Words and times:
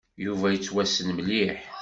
Yuba 0.23 0.47
yettwassen 0.53 1.07
mliḥ. 1.17 1.59